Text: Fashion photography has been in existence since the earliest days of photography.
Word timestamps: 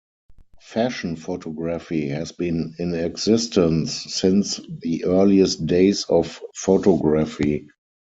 Fashion 0.63 1.15
photography 1.15 2.07
has 2.07 2.31
been 2.31 2.73
in 2.79 2.95
existence 2.95 4.03
since 4.11 4.59
the 4.67 5.05
earliest 5.05 5.63
days 5.67 6.05
of 6.05 6.41
photography. 6.55 7.67